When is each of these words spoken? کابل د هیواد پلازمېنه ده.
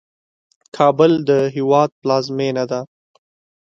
کابل 0.77 1.11
د 1.29 1.31
هیواد 1.55 1.89
پلازمېنه 2.01 2.63
ده. 2.71 2.81